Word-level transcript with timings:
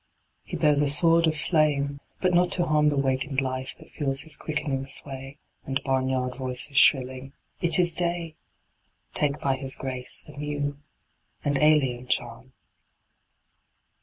He 0.41 0.57
bears 0.57 0.81
a 0.81 0.89
sword 0.89 1.27
of 1.27 1.37
flame 1.37 1.99
but 2.21 2.33
not 2.33 2.51
to 2.53 2.65
harm 2.65 2.89
The 2.89 2.97
wakened 2.97 3.39
life 3.39 3.75
that 3.77 3.91
feels 3.91 4.21
his 4.21 4.35
quickening 4.35 4.87
sway 4.87 5.37
And 5.63 5.79
barnyard 5.83 6.35
voices 6.37 6.79
shrilling 6.79 7.33
"It 7.59 7.77
is 7.77 7.93
day!" 7.93 8.35
Take 9.13 9.39
by 9.39 9.55
his 9.57 9.75
grace 9.75 10.23
a 10.27 10.31
new 10.31 10.79
and 11.45 11.55
alien 11.59 12.07
charm. 12.07 12.53